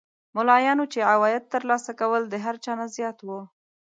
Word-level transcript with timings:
ملایانو 0.35 0.85
چې 0.93 0.99
عواید 1.11 1.43
تر 1.53 1.61
لاسه 1.69 1.91
کول 1.99 2.21
د 2.27 2.35
هر 2.45 2.55
چا 2.63 2.73
نه 2.79 2.85
زیات 2.95 3.17
وو. 3.23 3.41